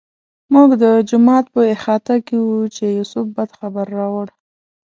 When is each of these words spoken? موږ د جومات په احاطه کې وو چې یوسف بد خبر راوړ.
موږ 0.53 0.69
د 0.83 0.83
جومات 1.09 1.45
په 1.53 1.61
احاطه 1.73 2.15
کې 2.27 2.37
وو 2.45 2.59
چې 2.75 2.85
یوسف 2.97 3.25
بد 3.35 3.49
خبر 3.59 3.85
راوړ. 3.99 4.27